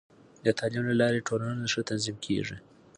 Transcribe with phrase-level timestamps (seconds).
[0.45, 2.57] د تعلیم له لارې، ټولنه ښه تنظیم کېږي.